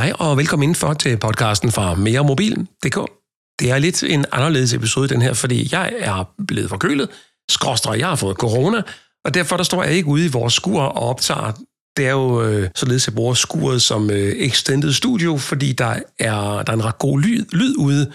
[0.00, 3.10] Hej og velkommen indenfor til podcasten fra meremobil.dk.
[3.60, 7.08] Det er lidt en anderledes episode den her, fordi jeg er blevet forkølet,
[7.50, 8.82] skråstrej, jeg har fået corona,
[9.24, 11.52] og derfor der står jeg ikke ude i vores skur og optager.
[11.96, 15.94] Det er jo øh, således, at jeg bruger skuret som øh, extended studio, fordi der
[16.18, 18.12] er, der er en ret god lyd, lyd ude.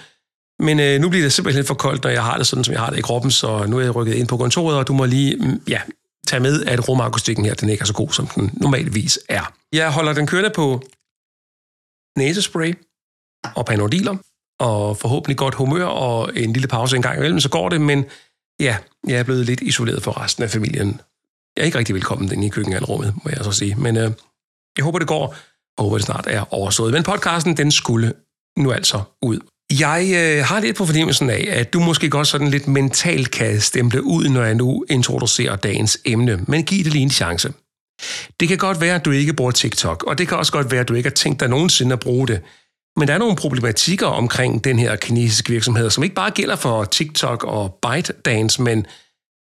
[0.59, 2.81] Men øh, nu bliver det simpelthen for koldt, når jeg har det sådan, som jeg
[2.81, 5.05] har det i kroppen, så nu er jeg rykket ind på kontoret, og du må
[5.05, 5.81] lige mm, ja,
[6.27, 9.53] tage med, at rumakustikken her, den ikke er så god, som den normalvis er.
[9.73, 10.83] Jeg holder den kørende på
[12.17, 12.73] næsespray
[13.55, 14.15] og panodiler,
[14.59, 18.05] og forhåbentlig godt humør og en lille pause en gang imellem, så går det, men
[18.59, 21.01] ja, jeg er blevet lidt isoleret fra resten af familien.
[21.55, 24.11] Jeg er ikke rigtig velkommen inde i køkkenalrummet, må jeg så sige, men øh,
[24.77, 25.35] jeg håber, det går,
[25.77, 26.93] og håber, det snart er overstået.
[26.93, 28.13] Men podcasten, den skulle
[28.57, 29.39] nu altså ud.
[29.79, 33.61] Jeg øh, har lidt på fornemmelsen af, at du måske godt sådan lidt mentalt kan
[33.61, 37.53] stemple ud, når jeg nu introducerer dagens emne, men giv det lige en chance.
[38.39, 40.81] Det kan godt være, at du ikke bruger TikTok, og det kan også godt være,
[40.81, 42.41] at du ikke har tænkt dig nogensinde at bruge det.
[42.97, 46.83] Men der er nogle problematikker omkring den her kinesiske virksomhed, som ikke bare gælder for
[46.83, 48.85] TikTok og ByteDance, men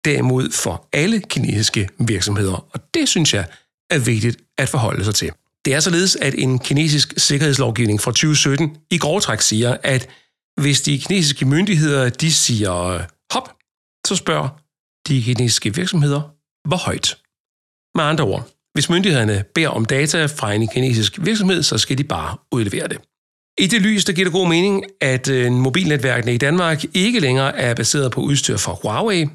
[0.06, 2.68] derimod for alle kinesiske virksomheder.
[2.74, 3.46] Og det synes jeg
[3.90, 5.32] er vigtigt at forholde sig til.
[5.66, 10.10] Det er således, at en kinesisk sikkerhedslovgivning fra 2017 i grov træk siger, at
[10.62, 13.56] hvis de kinesiske myndigheder de siger hop,
[14.08, 14.50] så spørger
[15.08, 16.22] de kinesiske virksomheder,
[16.68, 17.18] hvor højt.
[17.96, 22.04] Med andre ord, hvis myndighederne beder om data fra en kinesisk virksomhed, så skal de
[22.04, 22.98] bare udlevere det.
[23.58, 27.58] I det lys, der giver det god mening, at øh, mobilnetværkene i Danmark ikke længere
[27.58, 29.28] er baseret på udstyr fra Huawei.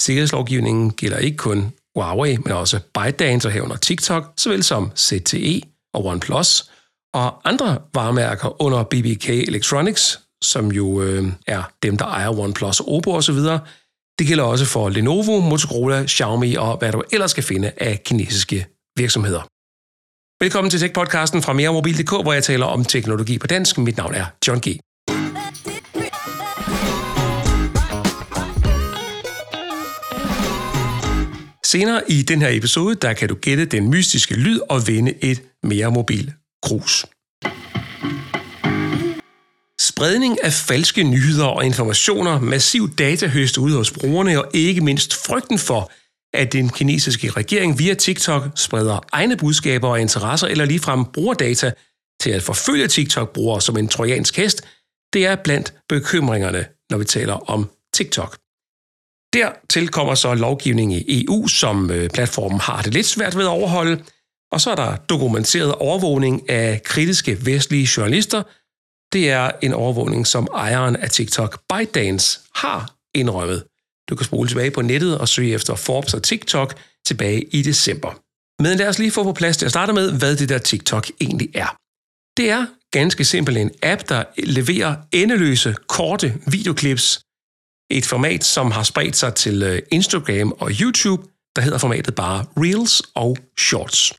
[0.00, 5.60] Sikkerhedslovgivningen gælder ikke kun Huawei, men også ByteDance og herunder TikTok, såvel som ZTE
[5.94, 6.70] og OnePlus,
[7.14, 13.12] og andre varemærker under BBK Electronics, som jo øh, er dem, der ejer OnePlus, Oppo
[13.12, 13.38] osv.,
[14.18, 18.66] det gælder også for Lenovo, Motorola, Xiaomi og hvad du ellers kan finde af kinesiske
[18.96, 19.42] virksomheder.
[20.44, 23.78] Velkommen til Tech-podcasten fra meremobil.dk, hvor jeg taler om teknologi på dansk.
[23.78, 24.66] Mit navn er John G.
[31.64, 35.42] Senere i den her episode, der kan du gætte den mystiske lyd og vinde et
[35.62, 37.06] mere mobil krus.
[39.96, 45.58] Spredning af falske nyheder og informationer, massiv datahøst ude hos brugerne og ikke mindst frygten
[45.58, 45.90] for,
[46.36, 51.72] at den kinesiske regering via TikTok spreder egne budskaber og interesser eller ligefrem bruger data
[52.20, 54.62] til at forfølge TikTok-brugere som en trojansk hest,
[55.12, 58.38] det er blandt bekymringerne, når vi taler om TikTok.
[59.32, 63.48] Dertil kommer så lovgivning i EU, som øh, platformen har det lidt svært ved at
[63.48, 64.02] overholde,
[64.52, 68.42] og så er der dokumenteret overvågning af kritiske vestlige journalister.
[69.14, 73.64] Det er en overvågning, som ejeren af TikTok ByteDance har indrømmet.
[74.08, 78.10] Du kan spole tilbage på nettet og søge efter Forbes og TikTok tilbage i december.
[78.62, 81.10] Men lad os lige få på plads til at starte med, hvad det der TikTok
[81.20, 81.76] egentlig er.
[82.36, 87.20] Det er ganske simpelt en app, der leverer endeløse, korte videoklips.
[87.90, 91.22] Et format, som har spredt sig til øh, Instagram og YouTube,
[91.56, 94.12] der hedder formatet bare Reels og Shorts.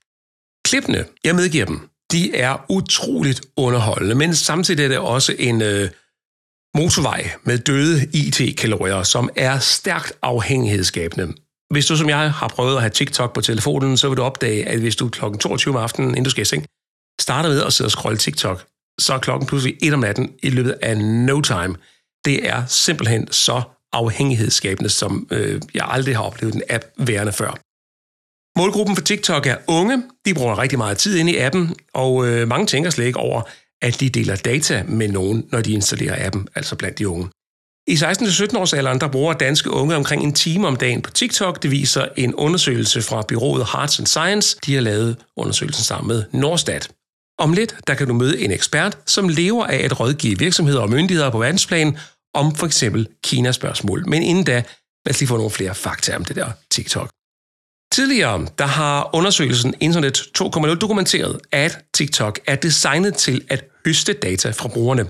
[0.65, 5.89] Klippene, jeg medgiver dem, de er utroligt underholdende, men samtidig er det også en øh,
[6.75, 11.33] motorvej med døde IT-kalorier, som er stærkt afhængighedsskabende.
[11.73, 14.67] Hvis du som jeg har prøvet at have TikTok på telefonen, så vil du opdage,
[14.67, 15.19] at hvis du kl.
[15.39, 16.65] 22 om aftenen, inden du skal i seng,
[17.21, 18.65] starter med at sidde og scrolle TikTok,
[18.99, 21.75] så er klokken pludselig 1 om natten i løbet af no time.
[22.25, 23.61] Det er simpelthen så
[23.93, 27.64] afhængighedsskabende, som øh, jeg aldrig har oplevet en app værende før.
[28.57, 30.03] Målgruppen for TikTok er unge.
[30.25, 33.41] De bruger rigtig meget tid ind i appen, og øh, mange tænker slet ikke over,
[33.81, 37.29] at de deler data med nogen, når de installerer appen, altså blandt de unge.
[37.87, 41.63] I 16-17 års alderen, der bruger danske unge omkring en time om dagen på TikTok.
[41.63, 44.57] Det viser en undersøgelse fra byrået Hearts and Science.
[44.65, 46.89] De har lavet undersøgelsen sammen med Norstat.
[47.39, 50.89] Om lidt, der kan du møde en ekspert, som lever af at rådgive virksomheder og
[50.89, 51.97] myndigheder på verdensplan
[52.33, 54.09] om for eksempel Kinas spørgsmål.
[54.09, 54.63] Men inden da,
[55.05, 57.09] lad os lige få nogle flere fakta om det der TikTok.
[57.95, 64.49] Tidligere der har undersøgelsen Internet 2.0 dokumenteret, at TikTok er designet til at høste data
[64.49, 65.05] fra brugerne.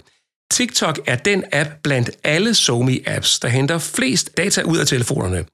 [0.52, 5.46] TikTok er den app blandt alle SoMe-apps, der henter flest data ud af telefonerne.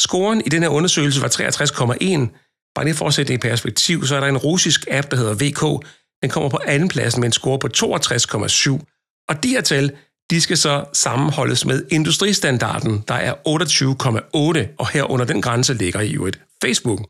[0.00, 2.72] Scoren i den her undersøgelse var 63,1.
[2.74, 5.16] Bare lige for at sætte det i perspektiv, så er der en russisk app, der
[5.16, 5.86] hedder VK.
[6.22, 9.24] Den kommer på anden pladsen med en score på 62,7.
[9.28, 9.92] Og de her tal,
[10.30, 16.00] de skal så sammenholdes med industristandarden, der er 28,8, og her under den grænse ligger
[16.00, 17.00] i øvrigt Facebook.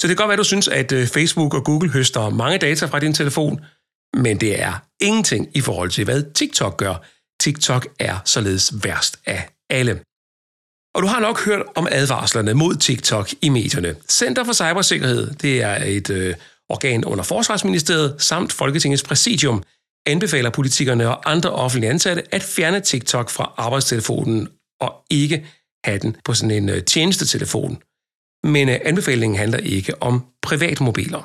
[0.00, 2.58] Så det kan godt være, at du synes, at øh, Facebook og Google høster mange
[2.58, 3.60] data fra din telefon,
[4.16, 6.94] men det er ingenting i forhold til, hvad TikTok gør.
[7.40, 10.00] TikTok er således værst af alle.
[10.94, 13.96] Og du har nok hørt om advarslerne mod TikTok i medierne.
[14.08, 16.34] Center for Cybersikkerhed, det er et øh,
[16.68, 19.62] organ under Forsvarsministeriet samt Folketingets præsidium,
[20.06, 24.48] anbefaler politikerne og andre offentlige ansatte at fjerne TikTok fra arbejdstelefonen
[24.80, 25.46] og ikke
[25.84, 27.82] have den på sådan en øh, tjenestetelefon.
[28.48, 31.22] Men øh, anbefalingen handler ikke om privatmobiler.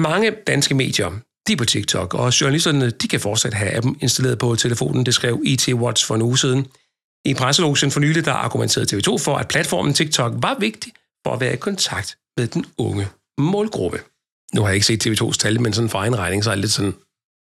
[0.00, 1.10] Mange danske medier
[1.46, 5.14] de er på TikTok, og journalisterne de kan fortsat have appen installeret på telefonen, det
[5.14, 6.66] skrev IT Watch for en uge siden.
[7.24, 10.92] I presselogen for nylig, der argumenterede TV2 for, at platformen TikTok var vigtig
[11.26, 13.08] for at være i kontakt med den unge
[13.38, 13.98] målgruppe.
[14.54, 16.60] Nu har jeg ikke set TV2's tal, men sådan for egen regning, så er det
[16.60, 16.94] lidt sådan,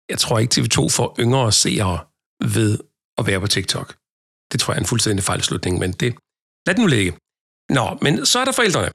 [0.09, 1.99] jeg tror ikke TV2 får yngre seere
[2.45, 2.79] ved
[3.19, 3.97] at være på TikTok.
[4.53, 6.15] Det tror jeg er en fuldstændig fejlslutning, men det,
[6.67, 7.13] lad det nu ligge.
[7.73, 8.91] Nå, men så er der forældrene.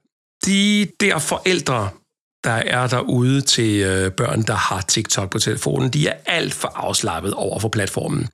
[0.46, 1.90] De der forældre,
[2.44, 6.68] der er derude til øh, børn, der har TikTok på telefonen, de er alt for
[6.68, 8.28] afslappet over for platformen.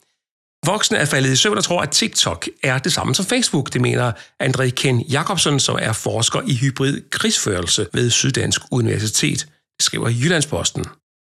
[0.65, 3.73] Voksne er faldet i søvn og tror, at TikTok er det samme som Facebook.
[3.73, 4.11] Det mener
[4.43, 9.47] André Ken Jacobsen, som er forsker i hybrid krigsførelse ved Syddansk Universitet.
[9.79, 10.85] Skriver Jyllandsposten.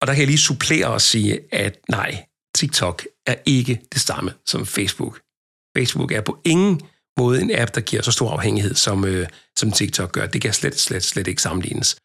[0.01, 2.23] Og der kan jeg lige supplere og sige, at nej,
[2.55, 5.19] TikTok er ikke det samme som Facebook.
[5.77, 6.81] Facebook er på ingen
[7.19, 9.27] måde en app, der giver så stor afhængighed, som, øh,
[9.57, 10.25] som TikTok gør.
[10.25, 11.95] Det kan slet, slet, slet ikke sammenlignes.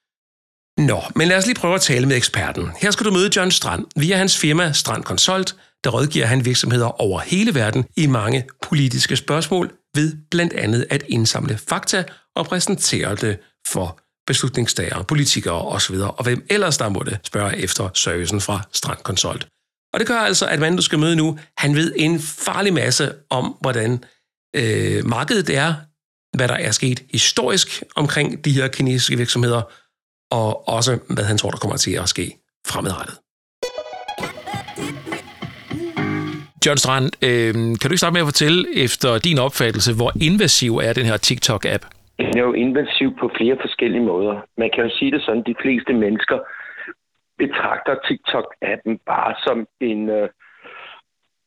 [0.79, 2.71] Nå, men lad os lige prøve at tale med eksperten.
[2.81, 3.85] Her skal du møde John Strand.
[3.97, 9.17] Via hans firma Strand Consult, der rådgiver han virksomheder over hele verden i mange politiske
[9.17, 12.05] spørgsmål ved blandt andet at indsamle fakta
[12.37, 13.39] og præsentere det
[13.69, 19.47] for beslutningstagere, politikere osv., og hvem ellers der måtte spørge efter servicen fra Strand Consult.
[19.93, 23.15] Og det gør altså, at manden, du skal møde nu, han ved en farlig masse
[23.31, 24.05] om, hvordan
[24.57, 25.75] øh, markedet er,
[26.37, 29.63] hvad der er sket historisk omkring de her kinesiske virksomheder,
[30.31, 32.27] og også hvad han tror, der kommer til at ske
[32.67, 33.17] fremadrettet.
[36.67, 40.73] John Strand, øh, kan du ikke starte med at fortælle efter din opfattelse, hvor invasiv
[40.87, 41.83] er den her TikTok-app?
[42.19, 44.35] Den er jo invasiv på flere forskellige måder.
[44.63, 46.39] Man kan jo sige det sådan, at de fleste mennesker
[47.43, 49.59] betragter TikTok-appen bare som
[49.91, 50.29] en, øh,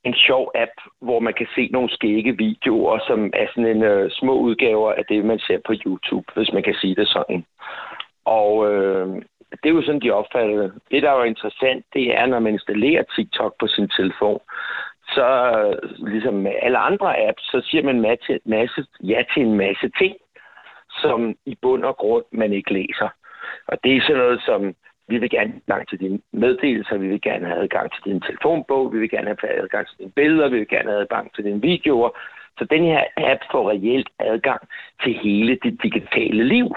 [0.04, 0.72] en sjov app,
[1.02, 5.06] hvor man kan se nogle skægge videoer, som er sådan en øh, små udgaver af
[5.06, 7.46] det, man ser på YouTube, hvis man kan sige det sådan.
[8.26, 9.08] Og øh,
[9.52, 10.74] det er jo sådan, de opfatter det.
[10.92, 14.40] Det, der er jo interessant, det er, når man installerer TikTok på sin telefon,
[15.16, 15.28] så
[15.60, 19.90] øh, ligesom med alle andre apps, så siger man masse, masse, ja til en masse
[19.98, 20.16] ting,
[21.02, 23.10] som i bund og grund man ikke læser.
[23.68, 24.76] Og det er sådan noget som,
[25.12, 28.22] vi vil gerne have adgang til dine meddelelser, vi vil gerne have adgang til din
[28.22, 31.44] telefonbog, vi vil gerne have adgang til dine billeder, vi vil gerne have adgang til
[31.44, 32.10] dine videoer.
[32.58, 34.62] Så den her app får reelt adgang
[35.04, 36.68] til hele dit digitale liv.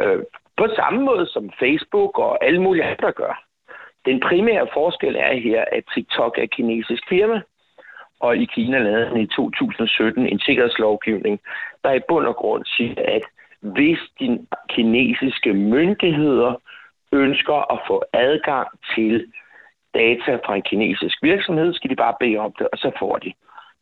[0.00, 0.22] Øh,
[0.56, 3.44] på samme måde som Facebook og alle mulige andre gør.
[4.04, 7.40] Den primære forskel er her, at TikTok er et kinesisk firma,
[8.20, 11.40] og i Kina lavede den i 2017 en sikkerhedslovgivning,
[11.84, 13.22] der i bund og grund siger, at
[13.60, 16.54] hvis de kinesiske myndigheder
[17.12, 19.32] ønsker at få adgang til
[19.94, 23.32] data fra en kinesisk virksomhed, skal de bare bede om det, og så får de.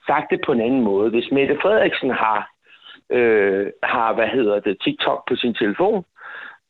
[0.07, 1.11] Sagt det på en anden måde.
[1.11, 2.51] Hvis Mette Frederiksen har,
[3.11, 6.05] øh, har hvad hedder det, TikTok på sin telefon,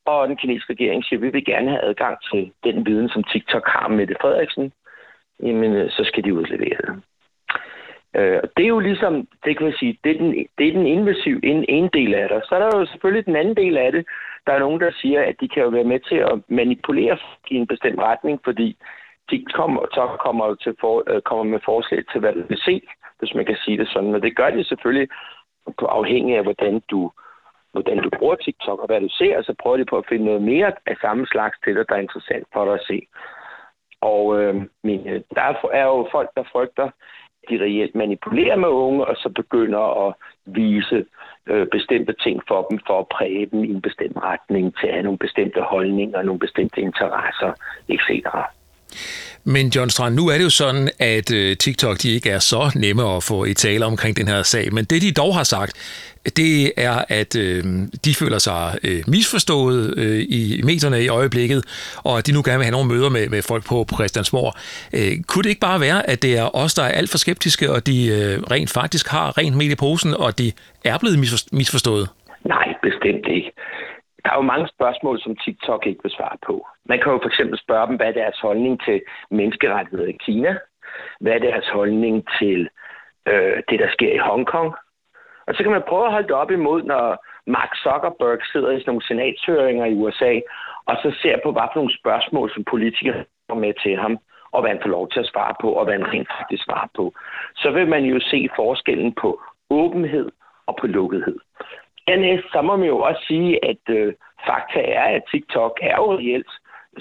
[0.06, 3.24] og den kinesiske regering siger, at vi vil gerne have adgang til den viden, som
[3.24, 4.72] TikTok har med Mette Frederiksen,
[5.42, 7.02] jamen øh, så skal de udlevere det.
[8.18, 10.86] Øh, det er jo ligesom, det kan man sige, det er den, det er den
[10.86, 12.42] invasive en, en del af det.
[12.48, 14.06] Så er der jo selvfølgelig den anden del af det.
[14.46, 17.18] Der er nogen, der siger, at de kan jo være med til at manipulere
[17.50, 18.76] i en bestemt retning, fordi
[19.30, 22.82] de kommer, så kommer, til for, øh, kommer med forslag til, hvad du vil se,
[23.18, 24.12] hvis man kan sige det sådan.
[24.12, 25.08] Men det gør de selvfølgelig
[25.78, 27.12] afhængig af, hvordan du
[27.72, 30.24] hvordan du bruger TikTok og hvad du ser, og så prøver de på at finde
[30.24, 33.06] noget mere af samme slags til dig, der er interessant for dig at se.
[34.00, 36.90] Og øh, men, øh, der er jo folk, der frygter,
[37.48, 40.14] de reelt manipulerer med unge, og så begynder at
[40.46, 41.04] vise
[41.46, 44.92] øh, bestemte ting for dem, for at præge dem i en bestemt retning, til at
[44.92, 47.52] have nogle bestemte holdninger, nogle bestemte interesser,
[47.88, 48.10] etc.
[49.48, 52.72] Men John Strand, nu er det jo sådan, at øh, TikTok de ikke er så
[52.76, 55.72] nemme at få i tale omkring den her sag, men det de dog har sagt,
[56.36, 57.64] det er, at øh,
[58.04, 61.64] de føler sig øh, misforstået øh, i medierne i øjeblikket,
[62.04, 64.52] og at de nu gerne vil have nogle møder med, med folk på, på Christiansborg.
[64.92, 67.72] Øh, kunne det ikke bare være, at det er os, der er alt for skeptiske,
[67.72, 70.52] og de øh, rent faktisk har rent med i posen, og de
[70.84, 71.18] er blevet
[71.52, 72.08] misforstået?
[72.44, 73.50] Nej, bestemt ikke.
[74.26, 76.66] Der er jo mange spørgsmål, som TikTok ikke vil svare på.
[76.84, 80.58] Man kan jo for eksempel spørge dem, hvad er deres holdning til menneskerettigheder i Kina?
[81.20, 82.68] Hvad er deres holdning til
[83.28, 84.74] øh, det, der sker i Hongkong?
[85.46, 88.80] Og så kan man prøve at holde det op imod, når Mark Zuckerberg sidder i
[88.80, 90.32] sådan nogle senatshøringer i USA,
[90.86, 94.18] og så ser på, hvad for nogle spørgsmål, som politikere kommer med til ham,
[94.52, 96.88] og hvad han får lov til at svare på, og hvad han rent faktisk svarer
[96.96, 97.14] på.
[97.56, 99.40] Så vil man jo se forskellen på
[99.70, 100.28] åbenhed
[100.66, 101.38] og på lukkethed.
[102.08, 104.14] Dernæst så må man jo også sige, at øh,
[104.46, 106.50] fakta er, at TikTok er jo reelt,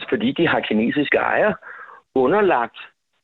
[0.10, 1.56] fordi de har kinesiske ejere,
[2.16, 2.78] underlagt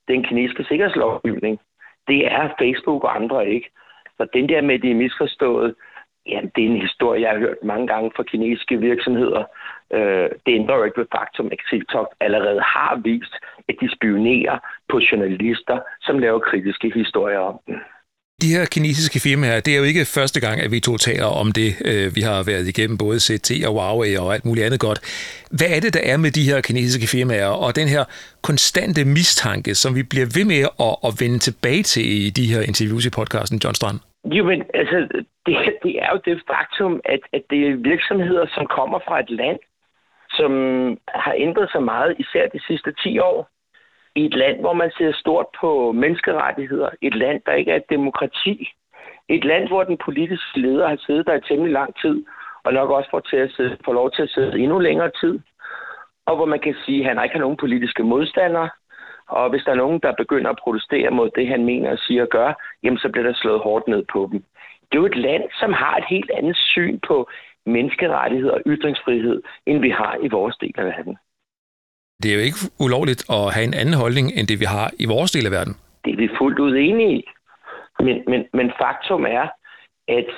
[0.08, 1.60] den kinesiske sikkerhedslovgivning.
[2.08, 3.70] Det er Facebook og andre ikke.
[4.16, 5.74] Så den der med, at det er misforstået,
[6.26, 9.44] jamen, det er en historie, jeg har hørt mange gange fra kinesiske virksomheder.
[9.92, 13.34] Øh, det ændrer jo ikke ved faktum, at TikTok allerede har vist,
[13.68, 14.58] at de spionerer
[14.88, 17.80] på journalister, som laver kritiske historier om den.
[18.42, 21.48] De her kinesiske firmaer, det er jo ikke første gang, at vi to taler om
[21.60, 21.70] det.
[21.90, 25.00] Øh, vi har været igennem både CT og Huawei og alt muligt andet godt.
[25.58, 28.04] Hvad er det, der er med de her kinesiske firmaer, og den her
[28.48, 32.62] konstante mistanke, som vi bliver ved med at, at vende tilbage til i de her
[32.70, 33.98] interviews i podcasten, John Strand?
[34.36, 34.96] Jo, men altså,
[35.46, 39.30] det, det er jo det faktum, at, at det er virksomheder, som kommer fra et
[39.40, 39.58] land,
[40.38, 40.52] som
[41.24, 43.38] har ændret sig meget, især de sidste 10 år
[44.14, 47.90] i et land, hvor man ser stort på menneskerettigheder, et land, der ikke er et
[47.90, 48.68] demokrati,
[49.28, 52.24] et land, hvor den politiske leder har siddet der i temmelig lang tid,
[52.64, 55.38] og nok også får, til at sidde, får lov til at sidde endnu længere tid,
[56.26, 58.70] og hvor man kan sige, at han ikke har nogen politiske modstandere,
[59.28, 62.22] og hvis der er nogen, der begynder at protestere mod det, han mener og siger
[62.22, 62.52] og gør,
[62.82, 64.44] jamen så bliver der slået hårdt ned på dem.
[64.82, 67.30] Det er jo et land, som har et helt andet syn på
[67.66, 71.18] menneskerettigheder og ytringsfrihed, end vi har i vores del af verden.
[72.22, 75.06] Det er jo ikke ulovligt at have en anden holdning, end det vi har i
[75.06, 75.74] vores del af verden.
[76.04, 77.24] Det er vi fuldt ud enige i.
[78.00, 79.46] Men, men, men faktum er,
[80.08, 80.28] at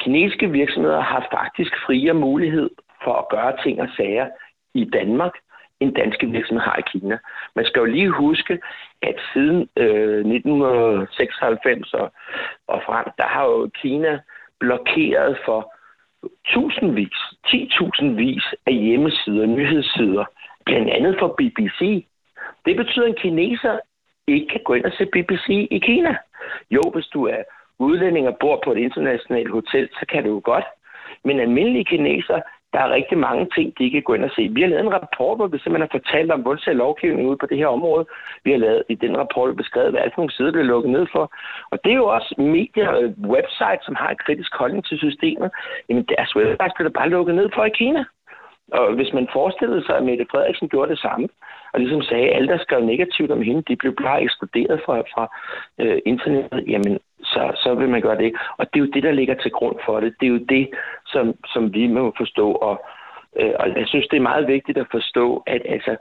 [0.00, 2.70] kinesiske virksomheder har faktisk friere mulighed
[3.04, 4.26] for at gøre ting og sager
[4.74, 5.32] i Danmark,
[5.80, 7.18] end danske virksomheder har i Kina.
[7.56, 8.58] Man skal jo lige huske,
[9.02, 12.12] at siden øh, 1996 og,
[12.68, 14.20] og frem, der har jo Kina
[14.60, 15.74] blokeret for
[16.52, 20.24] tusindvis, 10.000 vis af hjemmesider, nyhedssider,
[20.66, 22.06] blandt andet for BBC.
[22.66, 23.78] Det betyder, at en kineser
[24.26, 26.16] ikke kan gå ind og se BBC i Kina.
[26.70, 27.42] Jo, hvis du er
[27.78, 30.64] udlænding og bor på et internationalt hotel, så kan du jo godt.
[31.24, 32.40] Men almindelige kineser,
[32.72, 34.48] der er rigtig mange ting, de ikke kan gå ind og se.
[34.52, 37.46] Vi har lavet en rapport, hvor vi simpelthen har fortalt om, hvordan lovgivning ude på
[37.46, 38.04] det her område.
[38.44, 41.24] Vi har lavet i den rapport beskrevet, hvad alt nogle sider blev lukket ned for.
[41.70, 43.02] Og det er jo også medier og
[43.34, 45.50] websites, som har en kritisk holdning til systemet.
[45.88, 48.04] Jamen deres websites bliver der bare lukket ned for i Kina.
[48.72, 51.28] Og hvis man forestillede sig, at Mette Frederiksen gjorde det samme,
[51.72, 55.00] og ligesom sagde, at alle, der skrev negativt om hende, de blev bare eksploderet fra,
[55.00, 55.24] fra
[55.78, 58.32] øh, internettet, jamen, så, så vil man gøre det.
[58.58, 60.14] Og det er jo det, der ligger til grund for det.
[60.20, 60.68] Det er jo det,
[61.06, 62.52] som, som vi må forstå.
[62.52, 62.84] Og,
[63.40, 65.96] øh, og jeg synes, det er meget vigtigt at forstå, at altså,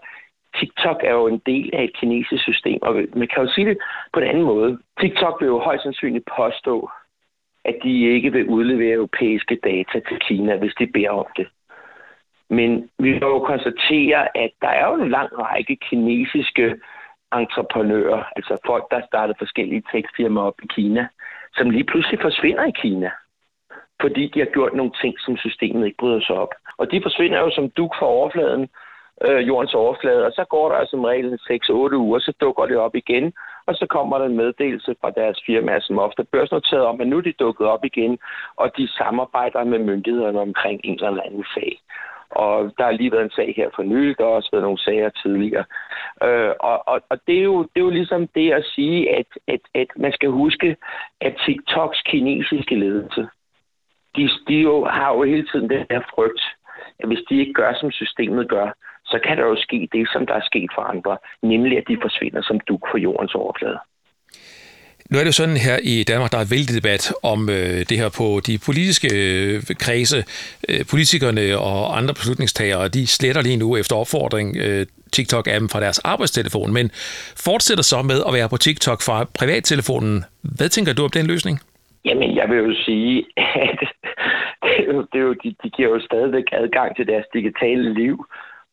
[0.59, 3.77] TikTok er jo en del af et kinesisk system, og man kan jo sige det
[4.13, 4.79] på en anden måde.
[5.01, 6.89] TikTok vil jo højst sandsynligt påstå,
[7.65, 11.47] at de ikke vil udlevere europæiske data til Kina, hvis de beder om det.
[12.57, 16.75] Men vi må jo konstatere, at der er jo en lang række kinesiske
[17.33, 21.07] entreprenører, altså folk, der startede forskellige tekstfirmaer op i Kina,
[21.53, 23.11] som lige pludselig forsvinder i Kina,
[24.01, 26.53] fordi de har gjort nogle ting, som systemet ikke bryder sig op.
[26.77, 28.69] Og de forsvinder jo som duk fra overfladen,
[29.25, 32.95] øh, jordens overflade, og så går der som regel 6-8 uger, så dukker det op
[32.95, 33.33] igen,
[33.65, 37.07] og så kommer der en meddelelse fra deres firma, som ofte er børsnoteret om, at
[37.07, 38.19] nu er de dukket op igen,
[38.55, 41.79] og de samarbejder med myndighederne omkring en eller anden sag.
[42.31, 44.79] Og der har lige været en sag her for nylig, der har også været nogle
[44.79, 45.65] sager tidligere.
[46.23, 49.25] Øh, og og, og det, er jo, det er jo ligesom det at sige, at,
[49.47, 50.77] at, at man skal huske,
[51.21, 53.27] at TikToks kinesiske ledelse,
[54.15, 56.41] de, de jo, har jo hele tiden den her frygt,
[56.99, 58.73] at hvis de ikke gør, som systemet gør,
[59.05, 61.97] så kan der jo ske det, som der er sket for andre, nemlig at de
[62.01, 63.79] forsvinder som duk på jordens overflade.
[65.11, 67.03] Nu er det jo sådan her i Danmark, der er vældig debat
[67.33, 70.19] om øh, det her på de politiske øh, kredse.
[70.69, 75.99] Øh, politikerne og andre beslutningstagere, de sletter lige nu efter opfordring øh, TikTok-appen fra deres
[75.99, 76.85] arbejdstelefon, men
[77.47, 80.15] fortsætter så med at være på TikTok fra privattelefonen.
[80.57, 81.55] Hvad tænker du om den løsning?
[82.05, 83.79] Jamen, jeg vil jo sige, at
[84.63, 87.93] det er jo, det er jo, de, de giver jo stadigvæk adgang til deres digitale
[87.93, 88.15] liv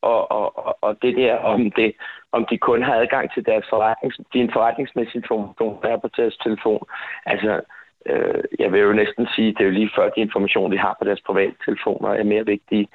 [0.02, 1.92] og, og, og det der, om, det,
[2.32, 6.36] om de kun har adgang til deres forretnings, din forretningsmæssige information, der er på deres
[6.36, 6.82] telefon.
[7.26, 7.60] Altså,
[8.06, 10.96] øh, jeg vil jo næsten sige, det er jo lige før de information, de har
[10.98, 12.88] på deres private telefoner, er mere vigtige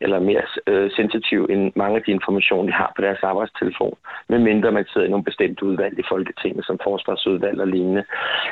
[0.00, 3.96] eller mere øh, sensitiv end mange af de informationer, de har på deres arbejdstelefon.
[4.28, 8.04] Medmindre man sidder i nogle bestemte udvalg i Folketinget, som forsvarsudvalg og lignende.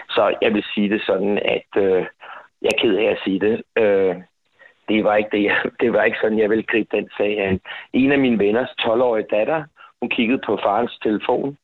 [0.09, 2.07] Så jeg vil sige det sådan, at øh,
[2.63, 3.63] jeg er ked af at sige det.
[3.83, 4.17] Øh,
[4.89, 7.61] det var ikke, det, jeg, det var ikke sådan, jeg ville gribe den sag
[7.93, 9.65] En af mine venners 12-årige datter,
[10.01, 11.57] hun kiggede på farens telefon,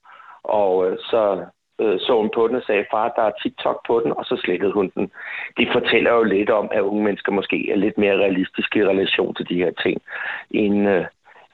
[0.44, 1.44] og øh, så
[1.80, 4.36] øh, så hun på den og sagde, far, der er TikTok på den, og så
[4.44, 5.10] slettede hun den.
[5.56, 9.34] Det fortæller jo lidt om, at unge mennesker måske er lidt mere realistiske i relation
[9.34, 10.02] til de her ting,
[10.50, 11.04] end, øh,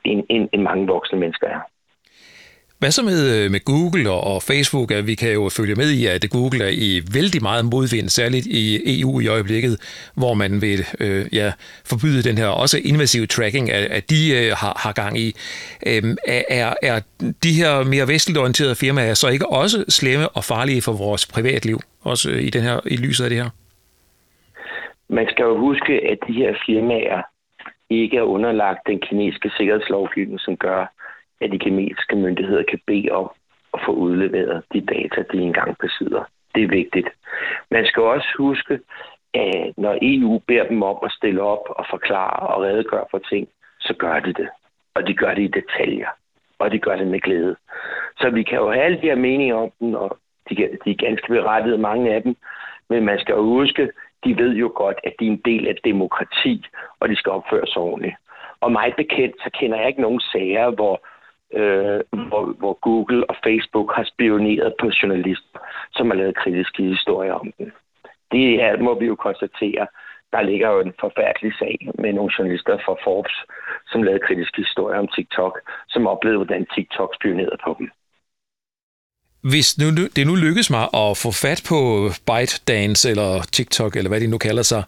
[0.05, 1.61] end, end, end mange voksne mennesker er.
[2.81, 4.91] Hvad så med, øh, med Google og, og Facebook?
[4.91, 8.47] At vi kan jo følge med i, at Google er i vældig meget modvind, særligt
[8.47, 8.63] i
[9.01, 9.75] EU i øjeblikket,
[10.21, 11.49] hvor man vil øh, ja,
[11.91, 15.29] forbyde den her også invasive tracking, at, at de øh, har, har gang i.
[15.91, 16.03] Øh,
[16.49, 16.97] er, er
[17.45, 21.79] de her mere vestligt orienterede firmaer så ikke også slemme og farlige for vores privatliv,
[22.13, 23.51] også øh, i, den her, i lyset af det her?
[25.09, 27.23] Man skal jo huske, at de her firmaer
[27.91, 30.81] ikke er underlagt den kinesiske sikkerhedslovgivning, som gør,
[31.41, 33.31] at de kemiske myndigheder kan bede om
[33.75, 36.25] at få udleveret de data, de engang besidder.
[36.55, 37.09] Det er vigtigt.
[37.71, 38.81] Man skal også huske,
[39.35, 43.49] at når EU beder dem om at stille op og forklare og redegøre for ting,
[43.81, 44.49] så gør de det.
[44.95, 46.09] Og de gør det i detaljer.
[46.59, 47.57] Og de gør det med glæde.
[48.17, 50.19] Så vi kan jo have alle de her meninger om dem, og
[50.51, 52.37] de, de er ganske berettigede, mange af dem.
[52.89, 53.91] Men man skal jo huske,
[54.25, 56.67] de ved jo godt, at de er en del af demokrati,
[57.01, 58.17] og de skal opføre sig ordentligt.
[58.61, 61.01] Og mig bekendt, så kender jeg ikke nogen sager, hvor,
[61.59, 65.59] øh, hvor, hvor Google og Facebook har spioneret på journalister,
[65.93, 67.73] som har lavet kritiske historier om dem.
[68.33, 69.87] Det her må vi jo konstatere.
[70.33, 73.37] Der ligger jo en forfærdelig sag med nogle journalister fra Forbes,
[73.91, 75.55] som lavede kritiske historier om TikTok,
[75.89, 77.91] som oplevede, hvordan TikTok spionerede på dem.
[79.43, 81.79] Hvis nu, det nu lykkes mig at få fat på
[82.29, 84.83] ByteDance eller TikTok, eller hvad de nu kalder sig,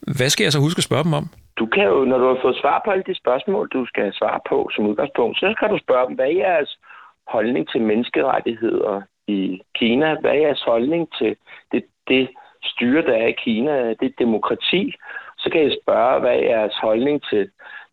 [0.00, 1.26] hvad skal jeg så huske at spørge dem om?
[1.58, 4.40] Du kan jo, når du har fået svar på alle de spørgsmål, du skal svare
[4.48, 6.78] på som udgangspunkt, så kan du spørge dem, hvad er jeres
[7.26, 10.16] holdning til menneskerettigheder i Kina?
[10.20, 11.36] Hvad er jeres holdning til
[11.72, 12.28] det, det
[12.62, 13.88] styre, der er i Kina?
[13.88, 14.94] Det er demokrati.
[15.38, 17.50] Så kan jeg spørge, hvad er jeres holdning til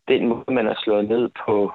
[0.08, 1.72] den måde, man har slået ned på,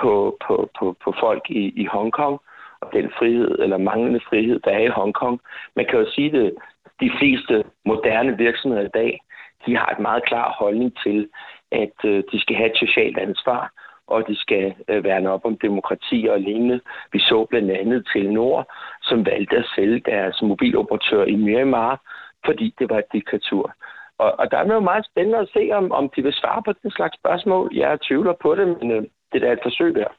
[0.00, 2.40] på, på, på, på folk i, i Hongkong?
[2.80, 5.40] og den frihed eller manglende frihed, der er i Hongkong.
[5.76, 6.54] Man kan jo sige det,
[7.00, 9.20] de fleste moderne virksomheder i dag,
[9.66, 11.28] de har et meget klar holdning til,
[11.72, 13.72] at øh, de skal have et socialt ansvar,
[14.06, 16.80] og de skal øh, værne op om demokrati og lignende.
[17.12, 22.00] Vi så blandt andet til Nord, som valgte at sælge deres mobiloperatør i Myanmar,
[22.44, 23.72] fordi det var et diktatur.
[24.18, 26.72] Og, og der er noget meget spændende at se, om, om de vil svare på
[26.82, 27.70] den slags spørgsmål.
[27.72, 29.02] Jeg tvivler på det, men øh,
[29.32, 30.10] det er da et forsøg der.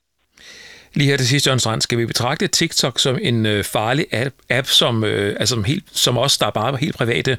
[0.98, 4.36] Lige her til sidst, Jørgen Strand, skal vi betragte TikTok som en øh, farlig app,
[4.58, 7.34] app som, øh, altså, som, helt, som også der er bare helt private,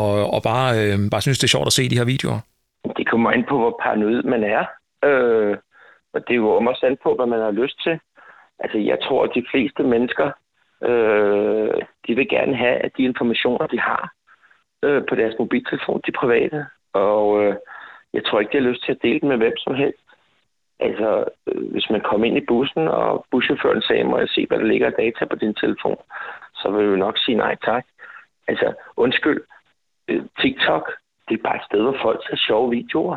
[0.00, 2.40] og, og bare, øh, bare synes, det er sjovt at se de her videoer?
[2.98, 4.64] Det kommer ind på, hvor paranoid man er.
[5.08, 5.56] Øh,
[6.14, 7.98] og det er jo også an på, hvad man har lyst til.
[8.58, 10.28] Altså, jeg tror, at de fleste mennesker,
[10.88, 11.74] øh,
[12.06, 14.12] de vil gerne have, at de informationer, de har
[14.84, 16.66] øh, på deres mobiltelefon, de private.
[16.92, 17.54] Og øh,
[18.12, 20.05] jeg tror ikke, de har lyst til at dele dem med hvem som helst.
[20.80, 24.58] Altså, øh, hvis man kom ind i bussen, og buschaufføren sagde, må jeg se, hvad
[24.58, 25.98] der ligger af data på din telefon,
[26.54, 27.84] så vil vi nok sige nej tak.
[28.48, 29.40] Altså, undskyld,
[30.08, 30.92] øh, TikTok,
[31.28, 33.16] det er bare et sted, hvor folk ser sjove videoer.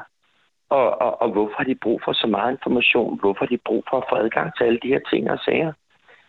[0.69, 3.19] Og, og, og hvorfor har de brug for så meget information?
[3.19, 5.73] Hvorfor har de brug for at få adgang til alle de her ting og sager?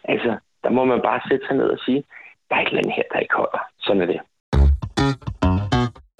[0.05, 2.05] Altså, der må man bare sætte sig ned og sige,
[2.49, 3.59] der er et eller andet her, der ikke holder.
[3.79, 4.21] Sådan er det.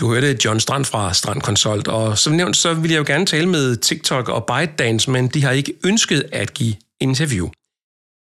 [0.01, 3.27] Du hørte John Strand fra Strand Consult, og som nævnt, så vil jeg jo gerne
[3.27, 7.49] tale med TikTok og ByteDance, men de har ikke ønsket at give interview.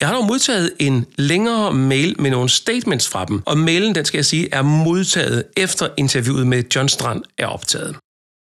[0.02, 4.06] Jeg har dog modtaget en længere mail med nogle statements fra dem, og mailen, den
[4.06, 7.96] skal jeg sige, er modtaget efter interviewet med John Strand er optaget.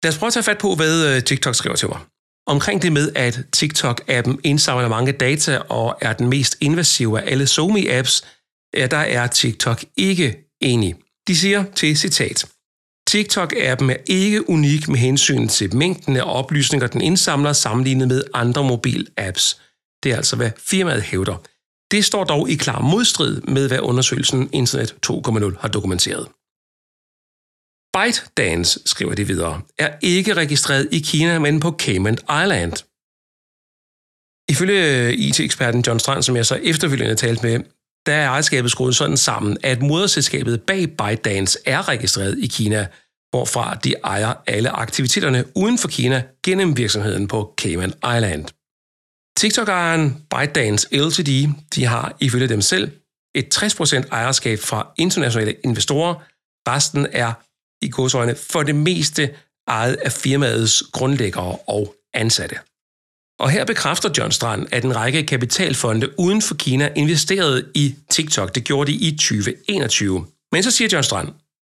[0.02, 1.98] Lad os prøve at tage fat på, hvad øh, TikTok skriver til mig.
[2.46, 7.46] Omkring det med, at TikTok-appen indsamler mange data og er den mest invasive af alle
[7.46, 8.24] somi apps
[8.76, 10.94] ja, der er TikTok ikke enig.
[11.28, 12.44] De siger til citat,
[13.10, 18.62] TikTok-appen er ikke unik med hensyn til mængden af oplysninger, den indsamler sammenlignet med andre
[18.62, 19.60] mobil-apps.
[20.02, 21.36] Det er altså, hvad firmaet hævder.
[21.90, 26.28] Det står dog i klar modstrid med, hvad undersøgelsen Internet 2.0 har dokumenteret.
[27.96, 32.72] ByteDance, skriver de videre, er ikke registreret i Kina, men på Cayman Island.
[34.50, 37.60] Ifølge IT-eksperten John Strand, som jeg så efterfølgende talte med,
[38.08, 42.86] der er ejerskabet skruet sådan sammen, at moderselskabet bag ByteDance er registreret i Kina,
[43.30, 48.44] hvorfra de ejer alle aktiviteterne uden for Kina gennem virksomheden på Cayman Island.
[49.38, 51.48] TikTok-ejeren ByteDance Ltd.
[51.74, 52.90] de har ifølge dem selv
[53.34, 56.14] et 60% ejerskab fra internationale investorer.
[56.68, 57.32] Resten er
[57.84, 59.34] i godsøjne for det meste
[59.68, 62.56] ejet af firmaets grundlæggere og ansatte.
[63.38, 68.54] Og her bekræfter John Strand, at en række kapitalfonde uden for Kina investerede i TikTok.
[68.54, 70.26] Det gjorde de i 2021.
[70.52, 71.28] Men så siger John Strand,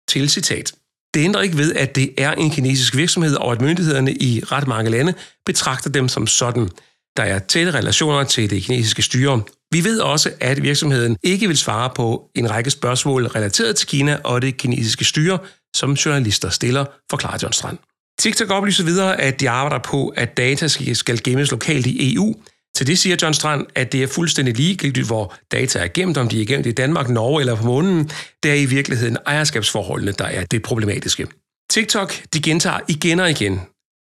[0.08, 0.74] til citat,
[1.14, 4.68] det ændrer ikke ved, at det er en kinesisk virksomhed, og at myndighederne i ret
[4.68, 5.14] mange lande
[5.46, 6.70] betragter dem som sådan.
[7.18, 9.42] Der er tætte relationer til det kinesiske styre.
[9.72, 14.20] Vi ved også, at virksomheden ikke vil svare på en række spørgsmål relateret til Kina
[14.24, 15.40] og det kinesiske styre,
[15.76, 17.78] som journalister stiller, forklarer John Strand.
[18.20, 22.36] TikTok oplyser videre, at de arbejder på, at data skal gemmes lokalt i EU,
[22.76, 26.30] Til det siger John Strand, at det er fuldstændig ligegyldigt, hvor data er gemt, om
[26.30, 28.12] de er gemt i Danmark, Norge eller på månen.
[28.44, 31.28] Det er i virkeligheden ejerskabsforholdene, der er det problematiske.
[31.70, 33.62] TikTok, de gentager igen og igen,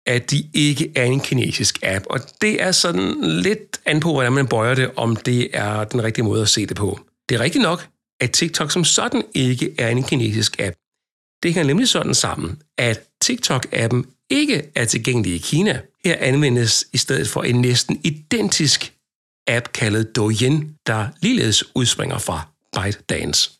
[0.07, 4.33] at de ikke er en kinesisk app, og det er sådan lidt an på, hvordan
[4.33, 6.99] man bøjer det, om det er den rigtige måde at se det på.
[7.29, 7.87] Det er rigtigt nok,
[8.21, 10.75] at TikTok som sådan ikke er en kinesisk app.
[11.43, 15.81] Det hænger nemlig sådan sammen, at TikTok-appen ikke er tilgængelig i Kina.
[16.05, 18.93] Her anvendes i stedet for en næsten identisk
[19.47, 23.51] app kaldet Douyin, der ligeledes udspringer fra ByteDance.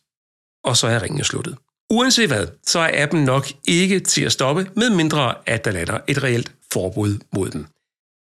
[0.64, 1.56] Og så er ringen sluttet.
[1.90, 5.98] Uanset hvad, så er appen nok ikke til at stoppe, med mindre at der lander
[6.08, 7.66] et reelt forbud mod den.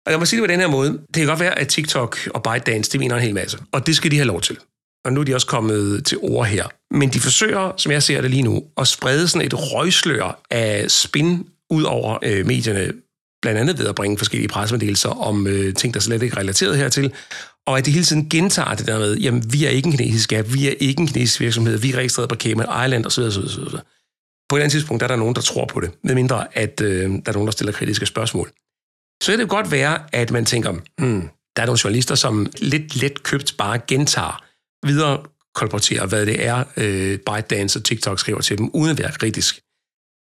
[0.07, 0.91] Og jeg må sige det på den her måde.
[0.93, 3.59] Det kan godt være, at TikTok og ByteDance, de mener en hel masse.
[3.73, 4.59] Og det skal de have lov til.
[5.05, 6.69] Og nu er de også kommet til ord her.
[6.95, 10.91] Men de forsøger, som jeg ser det lige nu, at sprede sådan et røgslør af
[10.91, 12.93] spin ud over øh, medierne,
[13.43, 16.77] blandt andet ved at bringe forskellige pressemeddelelser om øh, ting, der slet ikke er relateret
[16.77, 17.13] hertil,
[17.67, 20.33] og at de hele tiden gentager det der med, jamen vi er ikke en kinesisk
[20.33, 23.23] app, vi er ikke en kinesisk virksomhed, vi er registreret på Cayman Island osv.
[23.23, 23.79] osv., osv.
[24.49, 27.11] På et andet tidspunkt der er der nogen, der tror på det, medmindre at øh,
[27.11, 28.51] der er nogen, der stiller kritiske spørgsmål.
[29.23, 32.97] Så kan det godt være, at man tænker, hmm, der er nogle journalister, som lidt
[32.97, 34.45] let købt bare gentager,
[34.87, 35.19] videre
[35.55, 39.61] kolporterer, hvad det er, øh, ByteDance og TikTok skriver til dem, uden at være kritisk.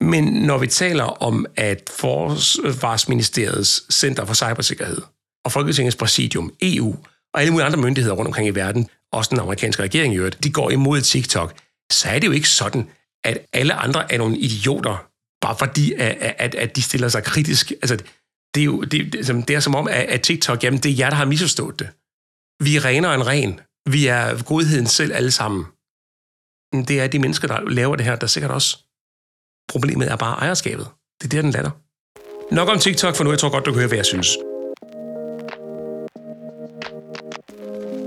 [0.01, 5.03] Men når vi taler om, at Forsvarsministeriets Center for Cybersikkerhed
[5.45, 6.97] og Folketingets Præsidium, EU
[7.35, 10.45] og alle mulige andre myndigheder rundt omkring i verden, også den amerikanske regering i øvrigt,
[10.45, 11.55] de går imod TikTok,
[11.93, 12.89] så er det jo ikke sådan,
[13.25, 15.07] at alle andre er nogle idioter,
[15.41, 17.71] bare fordi, at, at, at de stiller sig kritisk.
[17.71, 17.97] Altså,
[18.55, 21.11] det er jo det, det, det er som om, at TikTok, jamen det er jer,
[21.11, 21.89] der har misforstået det.
[22.65, 23.61] Vi er renere end ren.
[23.91, 25.65] Vi er godheden selv alle sammen.
[26.89, 28.79] Det er de mennesker, der laver det her, der sikkert også
[29.69, 30.87] Problemet er bare ejerskabet.
[31.23, 31.71] Det er der, den lander.
[32.55, 34.29] Nok om TikTok, for nu jeg tror godt, du kan høre, hvad jeg synes.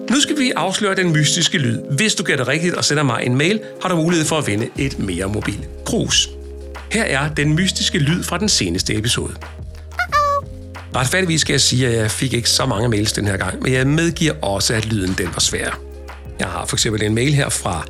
[0.09, 1.81] Nu skal vi afsløre den mystiske lyd.
[1.97, 4.69] Hvis du gætter rigtigt og sender mig en mail, har du mulighed for at vinde
[4.77, 6.29] et mere mobil krus.
[6.91, 9.35] Her er den mystiske lyd fra den seneste episode.
[10.95, 13.73] Retfærdigvis skal jeg sige, at jeg fik ikke så mange mails den her gang, men
[13.73, 15.79] jeg medgiver også, at lyden den var svær.
[16.39, 17.85] Jeg har for eksempel en mail her fra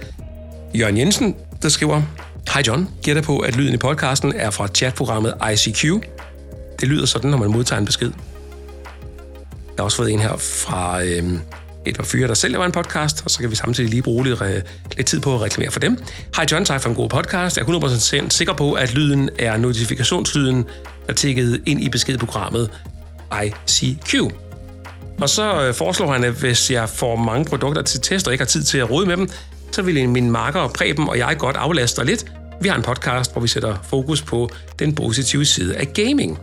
[0.74, 2.02] Jørgen Jensen, der skriver,
[2.54, 5.84] Hej John, gætter på, at lyden i podcasten er fra chatprogrammet ICQ.
[6.80, 8.12] Det lyder sådan, når man modtager en besked.
[9.56, 11.39] Jeg har også fået en her fra øhm,
[11.86, 14.24] et par fyre, der selv laver en podcast, og så kan vi samtidig lige bruge
[14.26, 14.62] lidt, øh,
[14.98, 15.98] lidt tid på at reklamere for dem.
[16.36, 17.58] Hej John, tak for en god podcast.
[17.58, 20.65] Jeg er 100% sikker på, at lyden er notifikationslyden,
[21.08, 22.70] der tikkede ind i beskedprogrammet
[23.44, 24.16] ICQ.
[25.22, 28.42] Og så øh, foreslår han, at hvis jeg får mange produkter til test og ikke
[28.42, 29.30] har tid til at rode med dem,
[29.72, 32.26] så vil min marker Preben og jeg godt aflaste dig lidt.
[32.62, 36.40] Vi har en podcast, hvor vi sætter fokus på den positive side af gaming.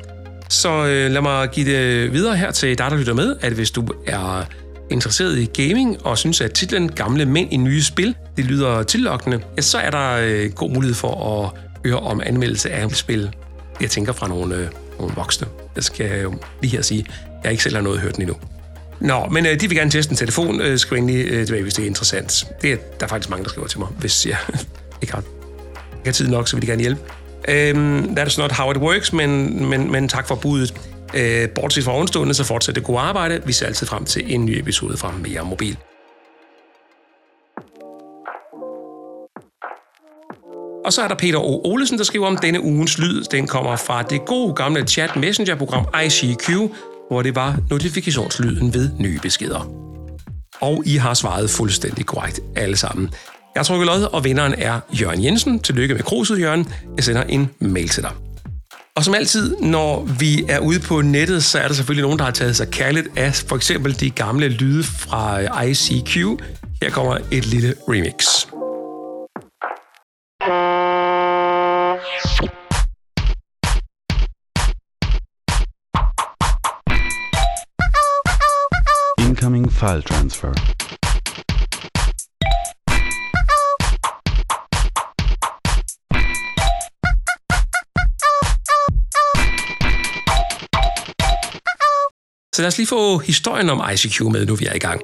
[0.48, 3.70] Så øh, lad mig give det videre her til dig, der lytter med, at hvis
[3.70, 4.44] du er
[4.90, 9.40] interesseret i gaming og synes, at titlen Gamle Mænd i Nye Spil, det lyder tillokkende,
[9.56, 11.50] ja, så er der øh, god mulighed for at
[11.84, 13.34] høre om anmeldelse af spil.
[13.80, 14.68] Jeg tænker fra nogle, øh,
[14.98, 15.61] nogle voksne.
[15.76, 17.06] Det skal jeg jo lige her sige.
[17.44, 18.36] Jeg ikke selv har noget hørt den endnu.
[19.00, 20.60] Nå, men øh, de vil gerne teste en telefon.
[20.60, 22.46] Øh, skriv endelig øh, tilbage, hvis det er interessant.
[22.62, 24.36] Det er, der er faktisk mange, der skriver til mig, hvis jeg
[25.02, 27.00] ikke har, ikke har tid nok, så vil de gerne hjælpe.
[27.48, 30.74] Um, that is not how it works, men, men, men tak for budet.
[31.14, 33.40] Øh, bortset fra ovenstående, så fortsætter det gode arbejde.
[33.46, 35.76] Vi ser altid frem til en ny episode fra Mere Mobil.
[40.84, 41.60] Og så er der Peter O.
[41.64, 43.22] Olesen, der skriver om denne ugens lyd.
[43.22, 46.50] Den kommer fra det gode gamle chat messenger-program ICQ,
[47.10, 49.68] hvor det var notifikationslyden ved nye beskeder.
[50.60, 53.10] Og I har svaret fuldstændig korrekt alle sammen.
[53.54, 55.60] Jeg har trukket lod, og vinderen er Jørgen Jensen.
[55.60, 56.68] Tillykke med kruset, Jørgen.
[56.96, 58.12] Jeg sender en mail til dig.
[58.96, 62.24] Og som altid, når vi er ude på nettet, så er der selvfølgelig nogen, der
[62.24, 66.16] har taget sig kærligt af for eksempel de gamle lyde fra ICQ.
[66.82, 68.51] Her kommer et lille remix.
[79.82, 80.52] File transfer.
[92.54, 95.00] Så lad os lige få historien om ICQ med, nu vi er i gang.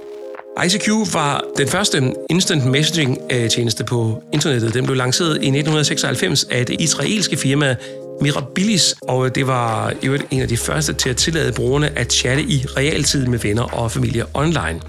[0.65, 4.75] ICQ var den første instant messaging-tjeneste øh, på internettet.
[4.75, 7.77] Den blev lanceret i 1996 af det israelske firma
[8.21, 12.43] Mirabilis, og det var jo en af de første til at tillade brugerne at chatte
[12.43, 14.81] i realtid med venner og familie online.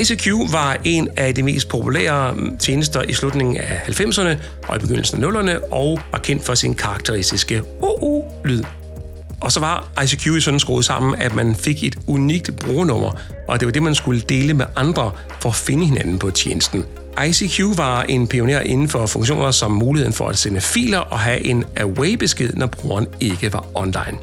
[0.00, 4.36] ICQ var en af de mest populære mm, tjenester i slutningen af 90'erne
[4.68, 8.62] og i begyndelsen af 0'erne, og var kendt for sin karakteristiske uh-uh-lyd.
[9.40, 13.10] Og så var ICQ i sådan skruet sammen, at man fik et unikt brugernummer,
[13.48, 16.84] og det var det, man skulle dele med andre for at finde hinanden på tjenesten.
[17.28, 21.46] ICQ var en pioner inden for funktioner som muligheden for at sende filer og have
[21.46, 24.18] en away-besked, når brugeren ikke var online.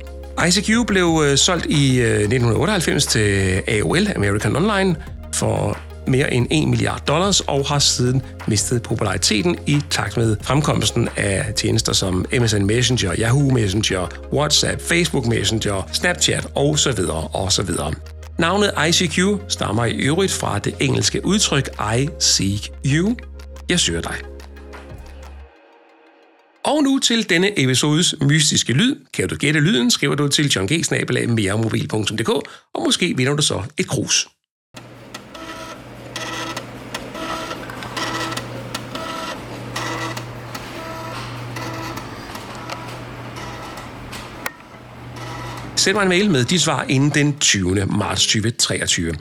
[0.47, 4.95] ICQ blev øh, solgt i øh, 1998 til AOL, American Online,
[5.33, 11.09] for mere end 1 milliard dollars og har siden mistet populariteten i takt med fremkomsten
[11.17, 16.99] af tjenester som MSN Messenger, Yahoo Messenger, WhatsApp, Facebook Messenger, Snapchat osv.
[17.33, 17.69] osv.
[18.39, 23.15] Navnet ICQ stammer i øvrigt fra det engelske udtryk I seek you.
[23.69, 24.15] Jeg søger dig.
[26.65, 28.95] Og nu til denne episodes mystiske lyd.
[29.13, 32.29] Kan du gætte lyden, skriver du til johng.meremobil.dk,
[32.73, 34.27] og måske vinder du så et krus.
[45.83, 47.85] Send mig en mail med dit svar inden den 20.
[47.85, 49.13] marts 2023.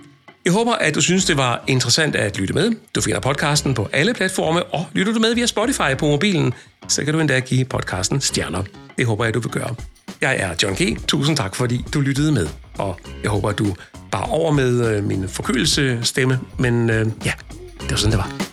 [0.45, 2.73] Jeg håber, at du synes, det var interessant at lytte med.
[2.95, 6.55] Du finder podcasten på alle platforme, og lytter du med via Spotify på mobilen,
[6.89, 8.63] så kan du endda give podcasten stjerner.
[8.99, 9.75] Det håber jeg, du vil gøre.
[10.21, 11.07] Jeg er John K.
[11.09, 12.49] Tusind tak, fordi du lyttede med,
[12.79, 13.75] og jeg håber, at du
[14.11, 17.33] bare over med øh, min forkølelsestemme, men øh, ja,
[17.81, 18.52] det var sådan, det var.